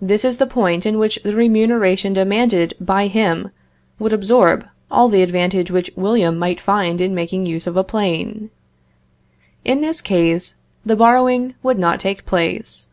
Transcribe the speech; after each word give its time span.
This 0.00 0.24
is 0.24 0.38
the 0.38 0.46
point 0.46 0.86
in 0.86 0.96
which 0.96 1.18
the 1.24 1.34
remuneration 1.34 2.12
demanded 2.12 2.74
by 2.80 3.08
him 3.08 3.50
would 3.98 4.12
absorb 4.12 4.64
all 4.92 5.08
the 5.08 5.22
advantage 5.22 5.72
which 5.72 5.90
William 5.96 6.38
might 6.38 6.60
find 6.60 7.00
in 7.00 7.16
making 7.16 7.46
use 7.46 7.66
of 7.66 7.76
a 7.76 7.82
plane. 7.82 8.50
In 9.64 9.80
this 9.80 10.00
case, 10.00 10.54
the 10.84 10.94
borrowing 10.94 11.56
would 11.64 11.80
not 11.80 11.98
take 11.98 12.24
place. 12.24 12.86